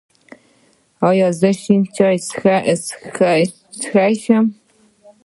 ایا 1.09 1.27
زه 1.39 1.49
شین 1.61 1.81
چای 1.95 2.17
څښلی 3.81 4.15
شم؟ 4.23 4.45